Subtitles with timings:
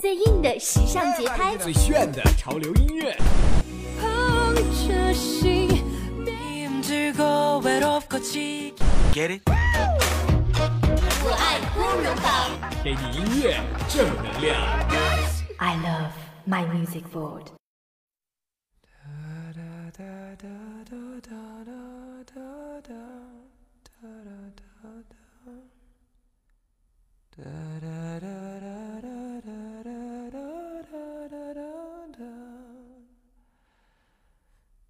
[0.00, 3.16] 最硬的时尚节拍，最炫的潮流音乐。
[9.12, 9.42] Get it？
[11.24, 12.50] 我爱光荣榜，
[12.84, 14.56] 给你音乐正能量。
[15.58, 16.12] I love
[16.46, 17.02] my music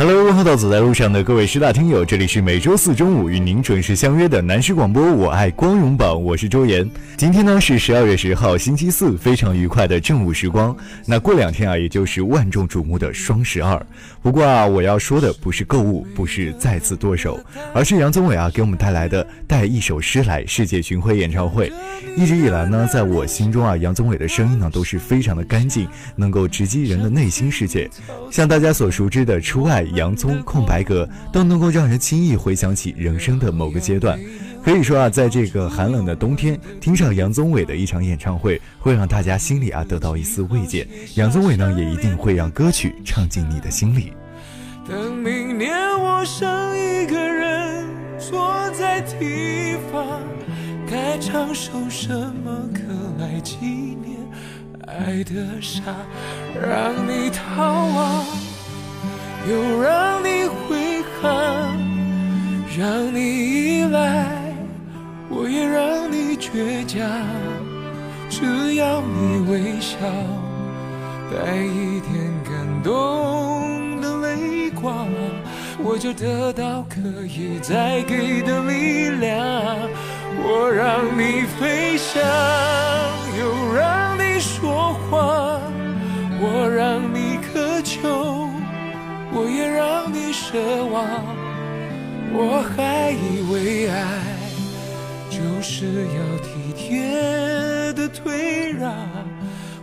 [0.00, 6.90] Hello，问候到走在路上的各位师大听友，这里是每周四中午与您准时相约的南师广播，我爱光荣榜，我是周岩。
[7.18, 10.74] 今天呢是十二月十号，星期四，非常愉快的正午时光。
[11.04, 13.78] 那过两天啊，也就是万众瞩目的双十二。
[14.22, 17.38] 不过啊，我要说的不是购物，不是再次剁手，
[17.74, 21.70] 而是杨宗纬啊给我们带来的带一首诗来世界巡回演唱会。
[22.16, 27.86] 一直以来呢，在我心中啊，杨宗纬的声音呢都是非常的干净，能够直击人的内心世界。
[28.30, 29.84] 像大家所熟知的《初爱》。
[29.94, 34.18] 洋葱空白格都能够让人轻易回想起人生的某个阶段，
[34.64, 40.86] 可以说啊，在这个寒冷的冬天，听上杨宗纬的一场演唱会，会让大家心里啊得到一丝慰藉。
[41.14, 44.12] 杨宗纬呢，也一定会让歌曲唱进你的心里。
[44.88, 47.86] 等明年我剩一个人
[48.18, 50.20] 坐在地方，
[50.88, 52.08] 该唱首什
[52.44, 52.80] 么歌
[53.18, 54.18] 来纪念
[54.86, 55.82] 爱的傻，
[56.60, 58.24] 让你逃亡。
[59.48, 61.78] 又让你挥汗，
[62.78, 64.26] 让你依赖，
[65.28, 67.08] 我也让你倔强。
[68.28, 69.96] 只要你微笑，
[71.30, 72.12] 带一点
[72.44, 75.08] 感动的泪光，
[75.82, 79.34] 我就得到可以再给的力量。
[80.42, 82.22] 我让你飞翔，
[83.38, 85.60] 又让你说谎，
[86.40, 87.19] 我让你
[90.52, 91.06] 奢望，
[92.32, 94.02] 我还以为爱
[95.30, 98.92] 就是要体贴的退让。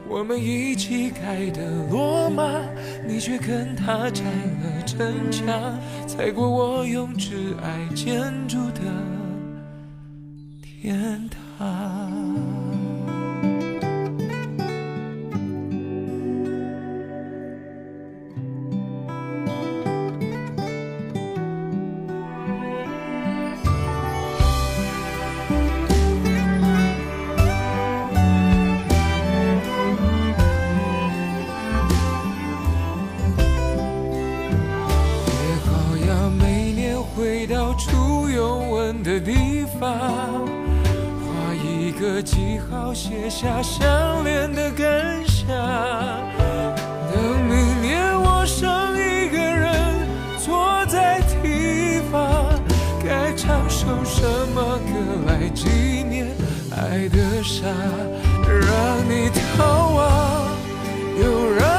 [0.09, 2.43] 我们一起盖的罗马，
[3.07, 5.47] 你却跟他拆了城墙，
[6.05, 8.81] 踩过我用挚爱建筑的
[10.61, 11.96] 天堂。
[39.03, 45.47] 的地方，画一个记号写下相恋的感想。
[47.13, 49.75] 等明年我剩一个人
[50.37, 52.59] 坐在堤防，
[53.03, 54.21] 该唱首什
[54.53, 55.69] 么歌来纪
[56.03, 56.27] 念
[56.75, 57.65] 爱的傻？
[58.45, 60.47] 让你逃亡，
[61.21, 61.76] 又让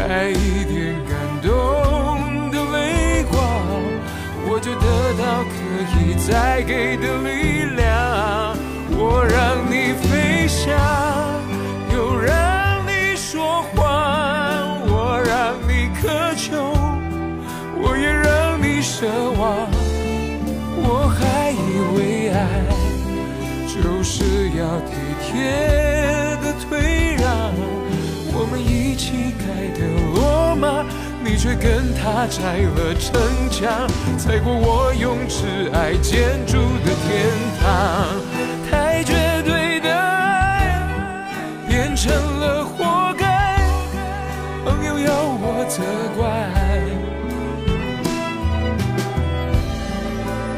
[0.00, 1.12] 带一点感
[1.42, 3.38] 动的泪光，
[4.48, 4.86] 我就得
[5.20, 5.52] 到可
[6.00, 8.56] 以再给的力量。
[8.92, 10.72] 我让你飞翔，
[11.92, 12.32] 又让
[12.86, 16.56] 你说谎，我让你渴求，
[17.76, 19.04] 我也让你奢
[19.38, 19.68] 望。
[20.82, 22.38] 我还以为爱
[23.68, 26.29] 就是要体贴。
[29.00, 29.80] 乞丐的
[30.14, 30.84] 罗马，
[31.24, 33.18] 你却跟他拆了城
[33.50, 33.88] 墙，
[34.18, 37.08] 踩过我用挚爱建筑的天
[37.58, 37.64] 堂。
[38.70, 40.76] 太绝对的爱
[41.66, 43.58] 变成了活该，
[44.66, 45.10] 朋友要
[45.40, 45.82] 我责
[46.18, 46.28] 怪，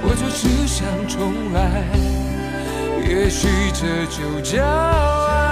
[0.02, 1.86] 我就只想重来，
[3.08, 5.51] 也许这就叫爱。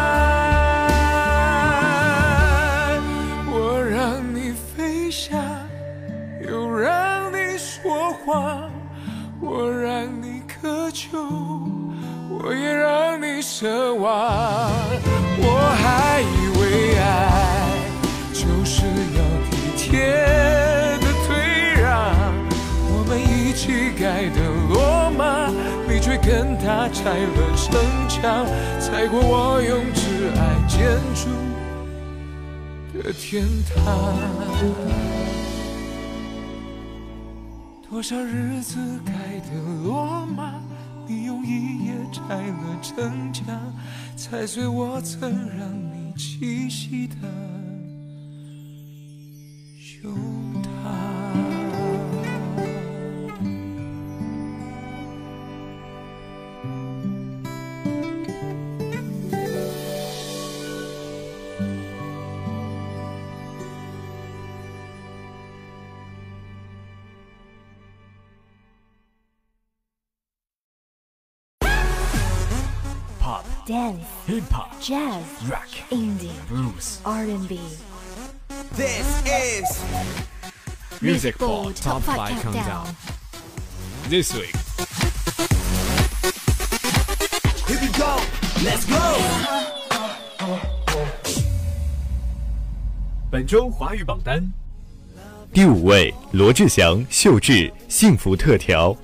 [9.41, 11.19] 我让你渴求，
[12.29, 14.71] 我也让你奢望。
[15.43, 15.45] 我
[15.83, 17.03] 还以为爱
[18.33, 18.85] 就是
[19.17, 19.91] 要体贴
[21.01, 21.29] 的退
[21.81, 22.15] 让，
[22.93, 24.39] 我们一起盖的
[24.69, 25.51] 罗马，
[25.89, 27.67] 你却跟他拆了城
[28.09, 28.47] 墙，
[28.79, 30.79] 踩过我用挚爱建
[31.15, 31.29] 筑
[33.03, 33.81] 的天堂。
[37.91, 40.55] 多少日子盖的罗马，
[41.09, 43.45] 你用一夜拆了城墙，
[44.17, 45.29] 踩碎我曾
[45.59, 47.17] 让你栖息的
[49.77, 50.50] 胸
[73.70, 77.60] Dance, hip hop, jazz, rock, indie, blues, R&B.
[78.76, 79.84] This is
[81.02, 82.88] music board top 5 countdown.
[84.10, 84.56] This week,
[87.68, 88.20] here we go.
[88.64, 89.18] Let's go.
[93.32, 94.54] 本周华语榜单
[95.52, 97.54] 第五位，罗志祥《秀智》
[97.90, 98.96] 幸福特调。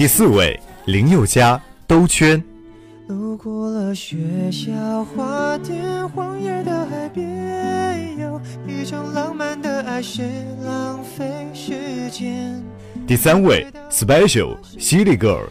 [0.00, 2.42] 第四位，林宥嘉兜圈。
[3.06, 4.16] 路过了学
[4.50, 10.24] 校花店，荒野的海边，有一场浪漫的爱，谁
[10.64, 12.62] 浪费时间？
[13.06, 15.48] 第三位，Special 犀利 Girl。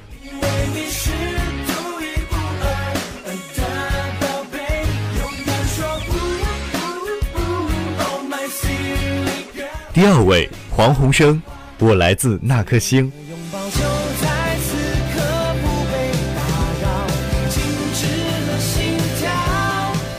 [9.93, 11.39] 第二位，黄鸿升，
[11.77, 13.11] 我来自那颗星。
[13.29, 13.59] 拥抱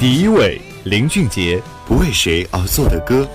[0.00, 3.28] 第一位，林俊杰，不为谁而作的歌。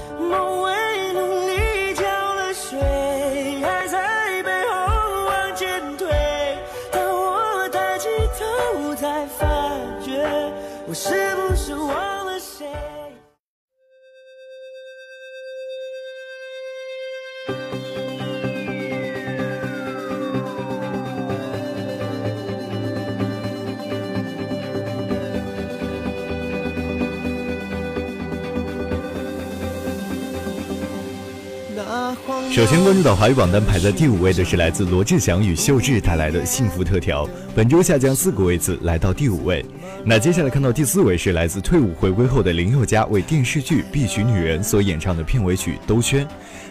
[32.52, 39.64] 首先关注到华语榜单排在第五位的是来自罗志祥与秀智带来的《幸福特调》，本周下降四个位次，来到第五位。
[40.04, 46.26] 那接下来看到第四位是来自退伍回归后的林宥嘉为电视剧《必娶女人》所演唱的片尾曲《兜圈》。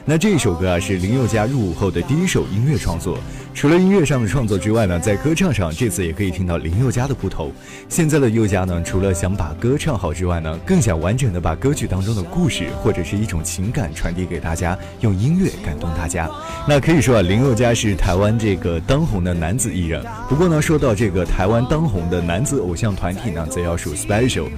[0.05, 3.17] 那这一首歌啊是林宥嘉入伍后的第一首音乐创作。
[3.55, 7.53] 除了音乐上的创作之外呢，在歌唱上这次也可以听到林宥嘉的不同。
[7.89, 16.29] 现在的宥嘉呢，除了想把歌唱好之外呢，更想完整的把歌曲当中的故事或者是一种情感传递给大家，用音乐感动大家。
[16.69, 20.05] 那可以说啊，林宥嘉是台湾这个当红的男子艺人。
[20.29, 24.49] 不过呢，说到这个台湾当红的男子偶像团体呢，则要数 Special，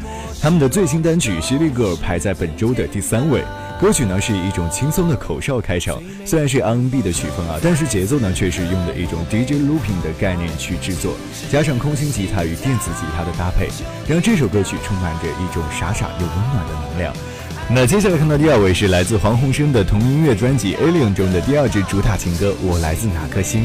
[0.40, 3.42] 他们的最新单曲《犀利 Girl》排在本周的第三位。
[3.78, 11.14] 歌曲呢是一种轻松的口哨开场，虽然是 R&B 的曲风啊，但是节奏呢却是用的一种 DJ looping 的概念去制作，
[11.50, 13.68] 加上空心吉他与电子吉他的搭配，
[14.08, 17.14] 让这首歌曲充满着一种傻傻又温暖的能量。
[17.68, 23.64] 那接下来看到第二位是来自黄鸿升的同音乐专辑《Alien》中的第二支主打情歌《我来自哪颗星》。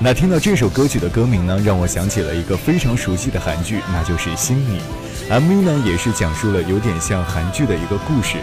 [0.00, 4.80] 那听到这首歌曲的歌名呢，让我想起了一个非常熟悉的韩剧，那就是《星你》。
[5.30, 8.38] MV 呢也是讲述了有点像韩剧的一个故事。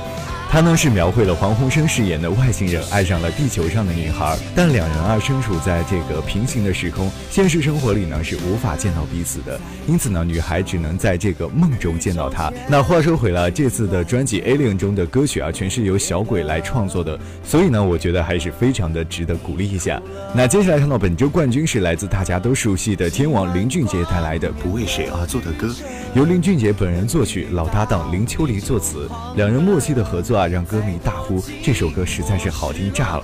[0.52, 12.52] 他呢是描绘了黄鸿升饰演的外星人爱上了地球上的女孩，但两人啊身处在这个平行的时空，现实生活里呢是无法见到彼此的，因此呢女孩只能在这个梦中见到他。
[12.68, 20.02] 那话说回来，这次的专辑《Alien》中的歌曲啊，全是由小鬼来创作的，所以呢我觉得还是非常的值得鼓励一下。
[20.34, 25.68] 那接下来看到本周冠军是来自大家都熟悉的天王林俊杰带来的《不为谁而作的歌》，
[26.16, 33.24] 由林俊杰本人作曲，老搭档林秋离作词，两人默契的合作啊，让歌迷大呼这首歌实在是好听炸了。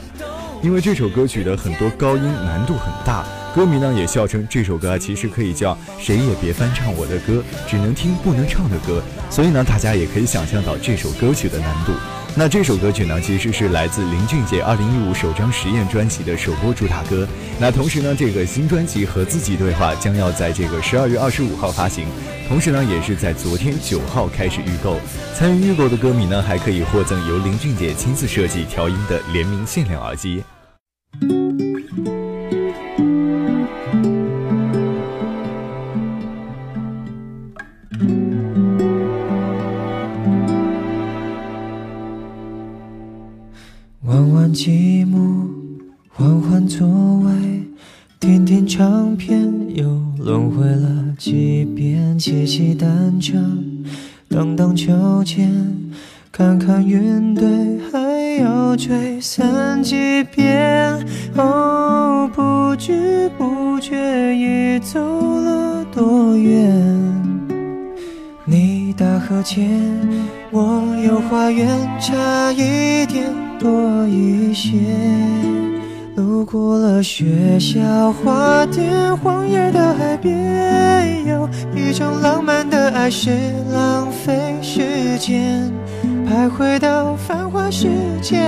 [0.62, 3.24] 因为这首歌曲的很多高音难度很大，
[3.56, 9.02] 歌迷呢也笑称这首歌其实可以叫谁也别翻唱我的歌，只能听不能唱的歌。
[9.30, 11.94] 所以呢，大家也可以想象到这首歌曲的难度。
[12.38, 17.26] 那这首歌曲呢，其实是来自林俊杰二零一五首张实验专辑的首播主打歌。
[17.58, 22.06] 那同时呢，这个新专辑和自己对话将要在这个十二月二十五号发行，
[22.50, 25.00] 同时呢，也是在昨天九号开始预购。
[25.34, 30.44] 参与预购的歌迷呢，还可以获赠由林俊杰亲自设计调音的联名限量耳机。
[52.56, 53.34] 骑单车，
[54.30, 54.94] 荡荡秋
[55.26, 55.52] 千，
[56.32, 57.46] 看看云堆，
[57.92, 61.06] 还要追散几遍。
[61.36, 63.94] 哦，不知不觉
[64.34, 66.74] 已走了多远？
[68.46, 69.70] 你大河前，
[70.50, 71.68] 我有花园，
[72.00, 73.26] 差一点
[73.60, 74.78] 多一些。
[76.16, 82.08] 路过了学校花店，荒野的海边，有一种
[83.06, 83.30] 还是
[83.72, 84.34] 浪费
[84.64, 85.72] 时间，
[86.28, 87.88] 徘徊到繁华世
[88.20, 88.40] 界，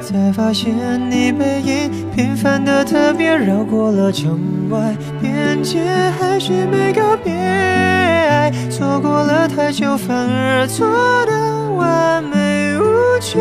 [0.00, 0.72] 才发现
[1.10, 4.38] 你背影平凡的特别，绕过了城
[4.70, 5.82] 外边界，
[6.16, 7.32] 还是没告别。
[7.32, 10.86] 爱错过了太久，反而错
[11.26, 13.40] 的完美无缺，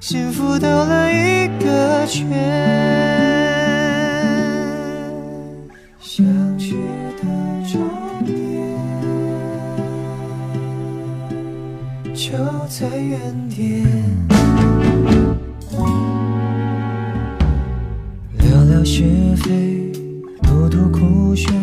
[0.00, 3.35] 幸福兜了一个圈。
[12.68, 13.18] 在原
[13.48, 13.84] 点。
[18.38, 19.04] 聊聊是
[19.36, 19.92] 非，
[20.42, 21.54] 吐吐苦水。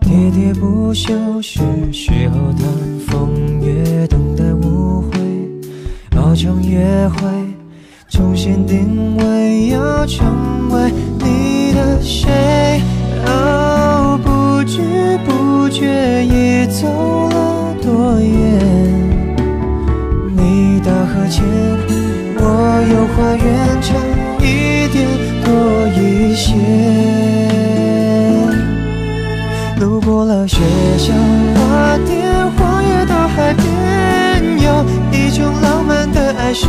[0.00, 1.12] 喋喋不休，
[1.42, 1.60] 是
[1.92, 2.64] 时候谈
[3.08, 5.18] 风月，等待误会，
[6.16, 7.28] 熬成约会，
[8.08, 12.80] 重新定位，要成为你的谁？
[13.26, 16.86] 哦，不知不觉已走
[21.32, 21.42] 前，
[22.36, 22.44] 我
[22.92, 23.46] 有花园，
[23.80, 23.96] 差
[24.38, 25.08] 一点
[25.42, 25.48] 多
[25.96, 26.52] 一些。
[29.80, 30.58] 路过了学
[30.98, 31.14] 校
[31.56, 32.20] 花店，
[32.58, 33.64] 荒野到海边，
[34.60, 36.66] 有一种浪漫的爱是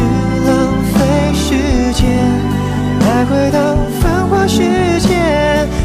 [0.47, 0.49] 浪
[0.93, 0.95] 费
[1.33, 2.07] 时间，
[3.01, 4.63] 徘徊到繁华世
[5.01, 5.11] 界，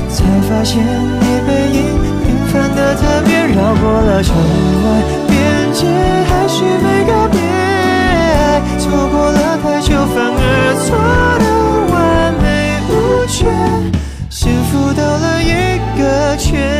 [0.09, 1.83] 才发现你背影
[2.23, 4.87] 平凡的特别，绕过了城外
[5.27, 5.35] 边
[5.75, 5.85] 界，
[6.31, 7.37] 还是没告别，
[10.79, 13.47] 错的完美无缺。
[14.31, 16.78] 幸福兜了一个圈。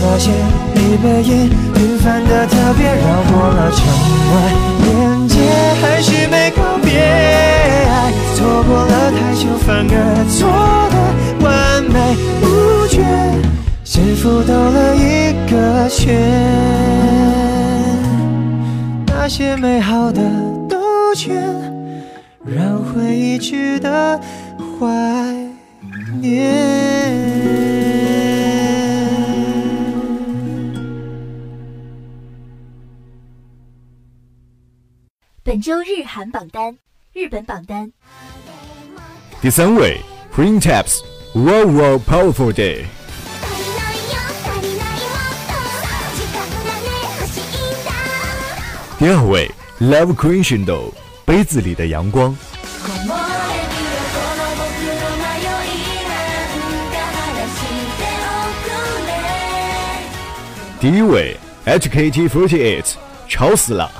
[0.00, 0.32] 发现
[0.74, 3.78] 你背影平凡的特别，绕过了城
[4.32, 4.34] 外
[4.82, 5.34] 边界，
[5.82, 9.94] 还是没告别，爱错过了太久，反而
[10.30, 10.38] 错
[10.90, 10.96] 的
[11.44, 13.04] 完美无缺。
[13.84, 16.16] 幸福兜了一个圈，
[19.06, 20.22] 那些美好的
[20.68, 21.36] 兜圈，
[22.46, 24.18] 让回忆值得
[24.78, 24.86] 怀
[26.20, 26.79] 念。
[35.49, 36.77] 本周日韩榜单，
[37.13, 37.91] 日本榜单
[39.41, 40.01] 第三位，
[40.35, 41.01] Green Taps
[41.33, 42.85] Wow Wow Powerful Day。
[42.85, 45.53] 足りないよ足りないもっと
[46.15, 47.89] 時間がね欲しいんだ
[48.99, 50.93] 第二位，Love Crescendo
[51.25, 52.35] 杯子里的阳光。
[52.35, 53.13] 木漏れ日が
[54.13, 55.53] この僕の迷い
[56.07, 57.61] なんか晴らし
[57.97, 58.67] ておく
[59.05, 59.09] れ
[60.81, 62.97] 第一位，HKT48
[63.27, 63.91] 吵死了。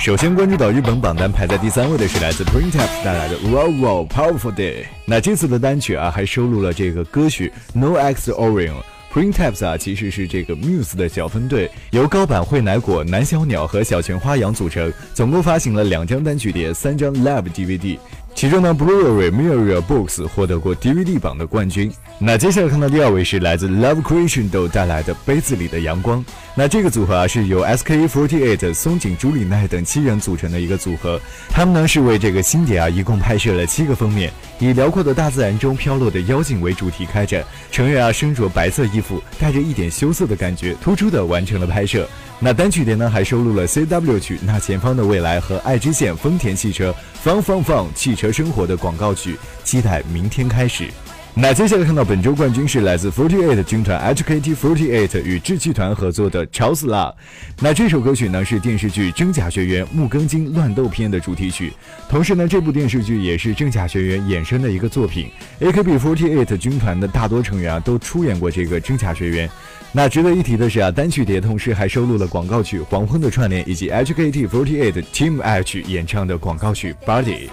[0.00, 4.86] 首先关注到日本榜单排在第三位的是来自 Printaps 带来的 Wow Wow Powerful Day。
[5.04, 8.76] 那这次的单曲啊，还收录了这个歌曲 No X Orion。
[9.12, 17.98] Printaps 啊，其实是这个 Muse 的小分队，由高坂惠乃果、南小鸟和小泉花阳组成，总共发行了两张单曲碟、三张 Live DVD。
[18.34, 21.92] 其中呢，Blu-ray Mirror Books 获得过 DVD 榜的冠军。
[22.18, 26.20] 那接下来看到第二位是来自 Love Creation 都带来的《杯子里的阳光》。
[26.54, 31.20] 那这个组合啊，是由 SKE48、松井朱里奈等七人组成的一个组合。
[31.50, 37.44] 他们呢是为这个新碟啊，一共拍摄了七个封面，以辽阔的大自然中飘落的妖精为主题开展。
[37.70, 42.08] 成员啊身着白色衣服，带着一点羞涩的感觉，突出的完成了拍摄。
[42.42, 50.88] 那单曲碟呢，还收录了 CW 曲《那前方的未来》和爱知县丰田汽车放放放汽车生活的广告曲，期待明天开始。
[51.34, 57.14] 那接下来看到本周冠军是来自 Forty Eight 军团 HKT Forty Eight 与志气团合作的《吵死了》。
[57.62, 61.72] 那这首歌曲呢是电视剧《真假学园木更津乱斗篇》的主题曲，
[62.08, 65.30] 同时呢这部电视剧也是《真假学园》衍生的一个作品。
[65.60, 69.48] AKB Forty Eight 军团的大多成员啊都出演过这个《真假学园》。
[69.92, 77.48] 那值得一提的是啊，单曲碟同时还收录了广告曲《黄昏的串联》以及 HKT Forty Eight Team H 演唱的广告曲《Body》。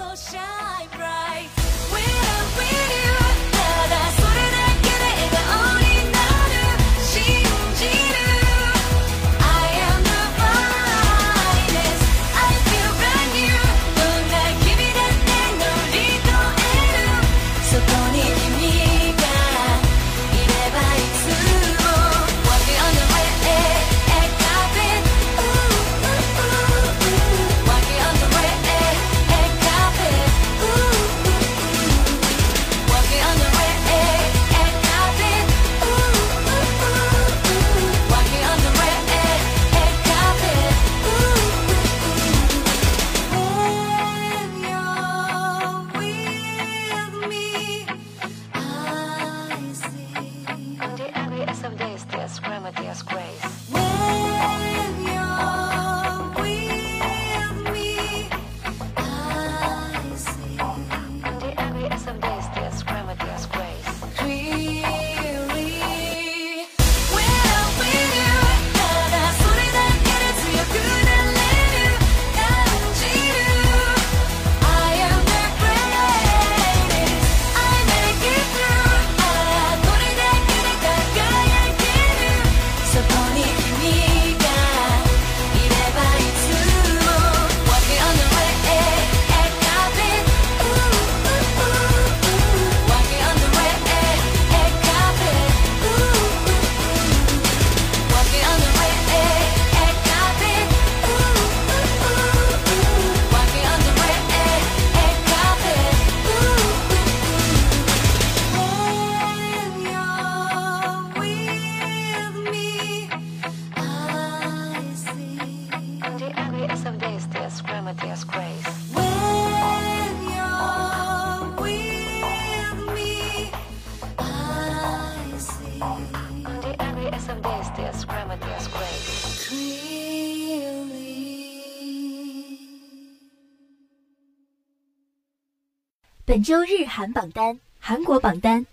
[136.48, 138.66] 周日韩榜单，韩国榜单。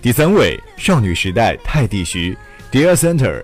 [0.00, 2.38] 第三位，少女时代泰迪徐
[2.70, 3.42] ，Dear Center。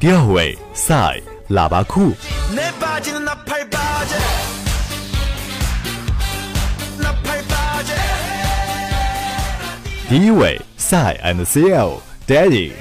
[0.00, 2.10] 第二位，Psy 喇叭裤。
[10.08, 12.72] 第一位，Psy and CL Daddy。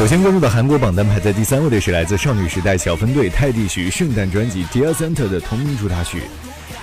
[0.00, 6.22] 首先关注的韩国榜单排在第三位的是来自少女时代小分队泰迪徐圣诞专辑《Dear Santa》的同名主打曲，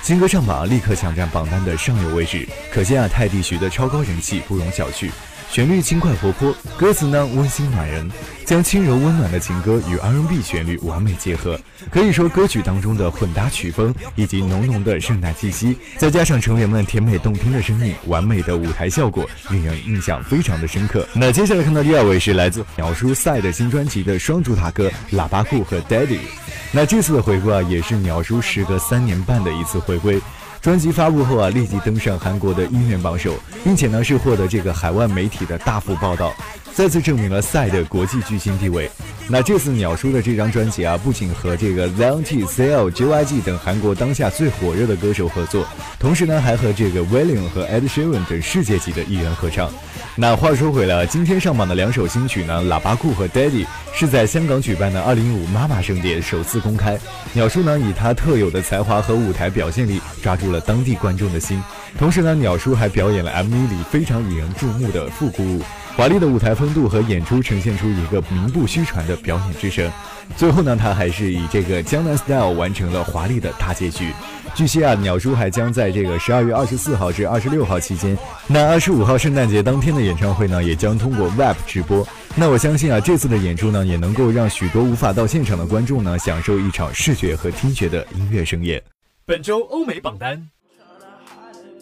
[0.03, 5.09] 新歌上榜立刻抢占榜单的上游位置，可见啊泰迪徐的超高人气不容小觑。
[5.49, 8.07] 旋律轻快活泼，歌词呢温馨暖人，
[8.45, 11.59] 将轻柔温暖的情歌与 R&B 旋律完美结合。
[11.89, 21.07] 可以说，歌曲当中的混搭曲风以及浓浓的圣诞气息，再加上成员们甜美动听的声音，完美的舞台效果，令人印象非常的深刻。
[21.13, 26.17] 那接下来看到第二位是来自鸟叔赛的新专辑的双主打歌《喇叭裤》和《Daddy》。
[26.71, 30.21] 那这次的回归啊，也是鸟叔时隔三年半的一次回归。
[30.61, 36.33] 专辑发布后啊，立即登上韩国的音乐榜首，并且呢是获得这个海外媒体的大幅报道，
[36.77, 38.87] 再次证明了赛的国际巨星地位。
[39.27, 45.65] 那这次鸟叔的这张专辑啊，不仅和这个 z o n T、CL、JYG 等韩国当下最火热的歌手合作，
[45.97, 49.71] 同时呢还和这个 William 和 Ed Sheeran 等世界级的艺人合唱。
[50.15, 56.95] 那话说回来，今天上榜的两首新曲呢，《喇叭裤》和《Daddy》是在香港举办的2015妈妈盛典首次公开。
[57.33, 61.59] 鸟叔呢以他特有的才华和舞台表现力抓住了当地观众的心，
[61.97, 65.63] 同时呢，鸟叔还表演了 MV 里非常引人注目的复古舞。
[65.97, 69.91] 华丽的舞台风度和演出呈现出一个名不虚传的表演之声。
[70.35, 74.13] 最后呢，他还是以这个江南 style 完成了华丽的大结局。
[74.53, 82.07] 据悉啊，鸟叔还将在这个十二月二十四号至二十六号期间，那二十五号圣诞节当天的演唱会呢，也将通过 Web 直播。
[82.35, 88.79] 那我相信啊，这次的演出呢，也能够让许多无法到现场的观众呢，享受一场视觉和听觉的音乐盛宴。
[89.25, 90.47] 本周欧美榜单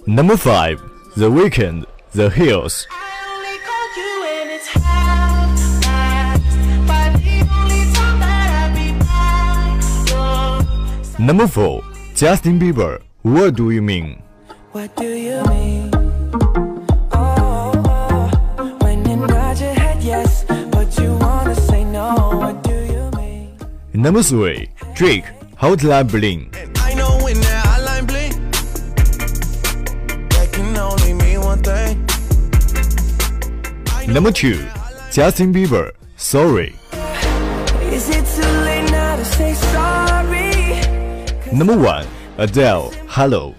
[0.06, 0.78] Number five,
[1.16, 2.84] The Weekend，The Hills.
[11.18, 11.82] Number four,
[12.14, 14.22] Justin Bieber, What Do You Mean?
[14.74, 15.90] What do you mean?
[17.14, 17.72] Oh,
[18.82, 22.14] when you nod your head yes, but you wanna say no.
[22.42, 23.58] What do you mean?
[23.94, 25.24] Number three, Drake,
[25.58, 26.52] Hotline Bling.
[26.80, 28.36] I know when that hotline bling,
[30.30, 32.06] that can only mean one thing.
[34.14, 34.68] Number two,
[35.12, 36.76] Justin Bieber, Sorry.
[37.96, 40.05] Is it too late now to say sorry?
[41.56, 42.06] Number 1.
[42.38, 43.56] Adele, Hello.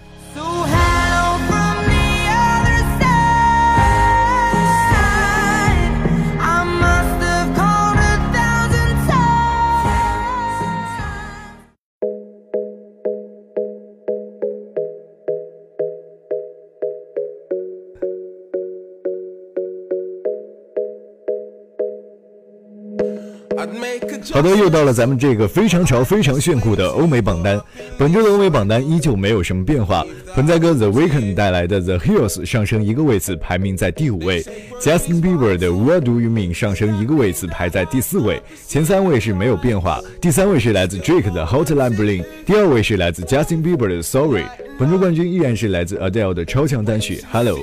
[24.31, 27.59] 好的，又到了咱们这个非常潮、非常炫酷的欧美榜单。
[27.97, 30.05] 本周的欧美榜单依旧没有什么变化。
[30.35, 34.43] 盆栽哥 The Weeknd 带来的 The Hills 上升一个位次，排名在第五位。
[34.79, 38.39] Justin Bieber 的 What Do You Mean 上升一个位次，排在第四位。
[38.67, 39.99] 前三位是没有变化。
[40.21, 44.43] 第三位是来自 Drake 的 Hotline Bling，第二位是来自 Justin Bieber 的 Sorry。
[44.77, 47.57] 本周冠军依然是来自 Adele 的超强单曲 Hello。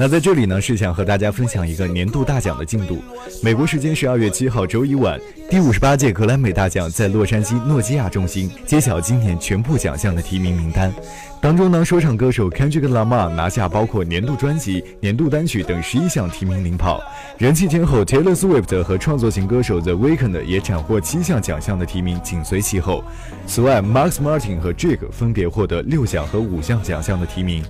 [0.00, 3.02] 那在这里呢，是想和大家分享一个年度大奖的进度。
[3.42, 5.18] 美国时间十二月七号周一晚，
[5.50, 10.92] 第五十八届格莱美大奖在洛杉矶诺基亚中心揭晓今年全部奖项的提名名单。
[11.40, 17.02] 当中呢，说唱歌手 Kendrick Lamar 拿下包括年度专辑、年度单曲等十一项提名领跑，
[17.36, 23.02] 人气天后 Taylor Swift 和创作型歌手 The Weeknd 也斩获七项奖项的提名，紧随其后。
[23.48, 27.64] 此外，Max Martin 和 Drake 分别获得六项和五项奖项的提名。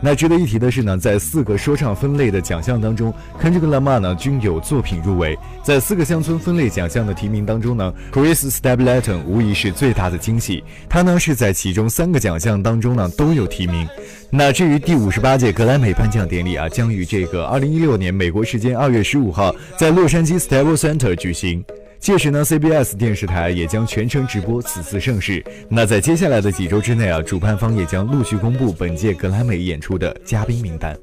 [0.00, 5.36] 那值得一提的是呢，在四个说唱分类的奖项当中，Kendrick Lamar 呢均有作品入围。
[5.62, 13.88] 在四个乡村分类奖项的提名当中呢，Chris Stapleton 无疑是最大的惊喜，他呢是在其中三个奖项当中呢都有提名。
[14.30, 21.64] 那至于第五十八届格莱美颁奖典礼啊，将于这个二零一六年美国时间二月十五号在洛杉矶 Staples Center 举行。
[22.00, 25.44] 届时呢，CBS 电视台也将全程直播此次盛事。
[25.68, 30.96] 那在接下来的几周之内啊，主办方也将陆续公布本届格莱美演出的嘉宾名单。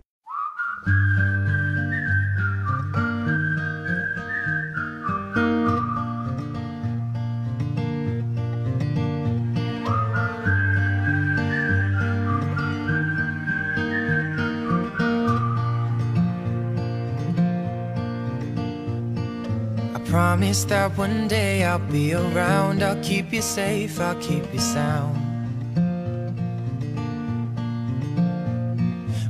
[20.15, 22.81] Promise that one day I'll be around.
[22.81, 25.17] I'll keep you safe, I'll keep you sound.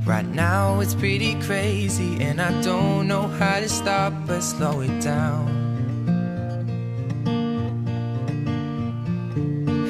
[0.06, 5.02] Right now it's pretty crazy, and I don't know how to stop but slow it
[5.02, 5.48] down.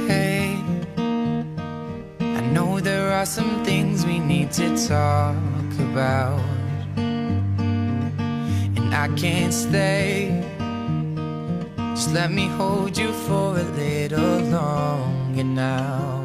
[0.08, 0.56] Hey,
[2.22, 5.36] I know there are some things we need to talk
[5.92, 6.40] about
[8.78, 10.55] and I can't stay.
[12.06, 16.24] Just let me hold you for a little longer now.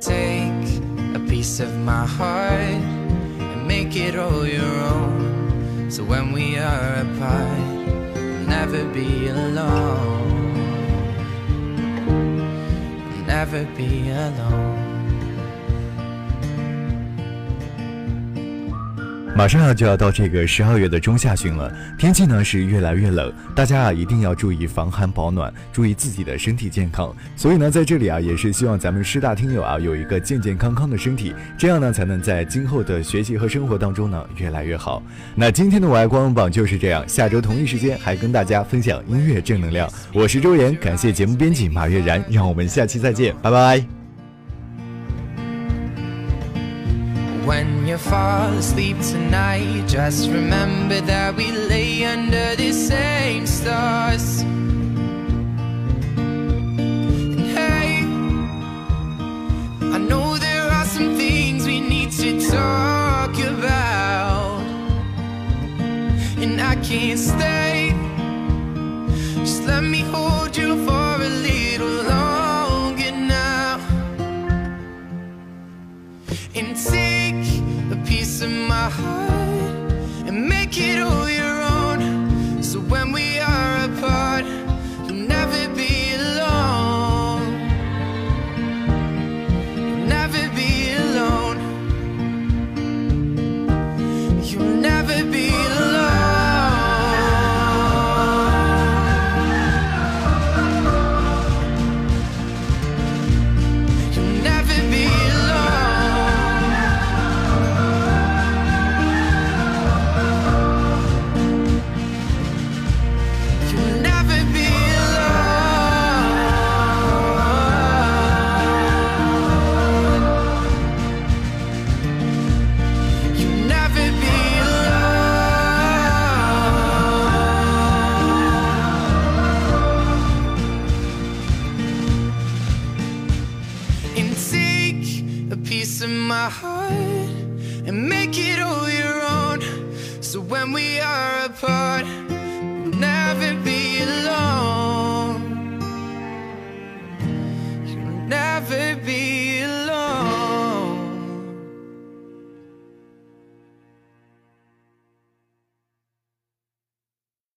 [0.00, 0.68] Take
[1.16, 2.60] a piece of my heart
[3.40, 5.90] and make it all your own.
[5.90, 7.58] So when we are apart,
[8.14, 10.54] you'll never be alone.
[13.10, 14.85] You'll never be alone.
[19.36, 27.14] 马上啊就要到这个十二月的中下旬了，天气呢是越来越冷，大家啊一定要注意防寒保暖，注意自己的身体健康。
[27.36, 35.02] 所以呢，在这里啊也是希望咱们师大听友啊有一个健健康康的身体，这样呢才能在今后的学习和生活当中呢越来越好。
[35.34, 39.86] 那今天的我爱光荣榜就是这样，下周同一时间还跟大家分享音乐正能量。
[40.14, 43.95] 我是周岩，感谢节目编辑马月然，让我们下期再见，拜拜。
[47.46, 54.42] When you fall asleep tonight, just remember that we lay under the same stars.